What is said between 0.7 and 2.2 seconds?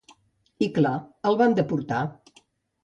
clar el van deportar.